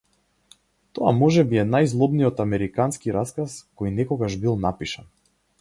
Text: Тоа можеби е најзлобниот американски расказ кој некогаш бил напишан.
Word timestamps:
Тоа 0.97 1.11
можеби 1.17 1.59
е 1.63 1.67
најзлобниот 1.75 2.41
американски 2.45 3.15
расказ 3.19 3.59
кој 3.83 3.97
некогаш 4.01 4.43
бил 4.47 4.59
напишан. 4.69 5.17